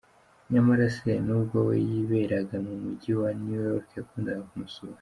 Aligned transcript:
Nyamara 0.51 0.85
se, 0.97 1.11
n’ubwo 1.25 1.57
we 1.67 1.75
yiberaga 1.89 2.55
mu 2.65 2.73
mujyi 2.81 3.11
wa 3.21 3.29
New 3.41 3.59
York 3.67 3.87
yakundaga 3.97 4.43
kumusura. 4.49 4.89